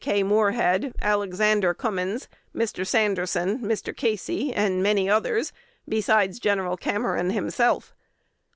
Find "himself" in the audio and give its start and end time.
7.29-7.93